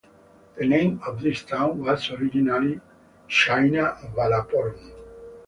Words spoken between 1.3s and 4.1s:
town was originally Chinna